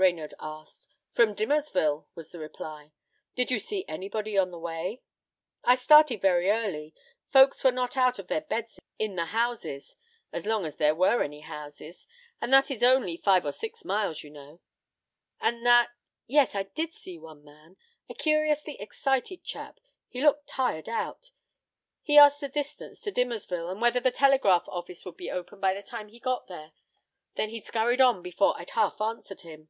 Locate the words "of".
8.18-8.26